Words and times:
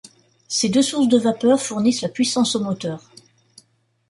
Ces 0.47 0.67
deux 0.69 0.81
sources 0.81 1.07
de 1.09 1.19
vapeur 1.19 1.61
fournissent 1.61 2.01
la 2.01 2.09
puissance 2.09 2.55
au 2.55 2.59
moteur. 2.61 3.11